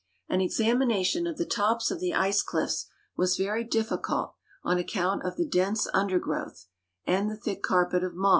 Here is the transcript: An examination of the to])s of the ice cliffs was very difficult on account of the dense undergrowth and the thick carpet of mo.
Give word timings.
An 0.29 0.41
examination 0.41 1.27
of 1.27 1.37
the 1.37 1.45
to])s 1.45 1.91
of 1.91 1.99
the 1.99 2.15
ice 2.15 2.41
cliffs 2.41 2.87
was 3.15 3.37
very 3.37 3.63
difficult 3.63 4.33
on 4.63 4.79
account 4.79 5.21
of 5.23 5.35
the 5.35 5.45
dense 5.45 5.87
undergrowth 5.93 6.65
and 7.05 7.29
the 7.29 7.37
thick 7.37 7.61
carpet 7.61 8.03
of 8.03 8.15
mo. 8.15 8.29